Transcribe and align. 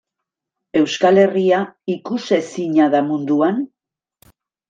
Euskal 0.79 1.19
Herria 1.23 1.59
ikusezina 1.97 2.87
da 2.97 3.05
munduan? 3.11 3.59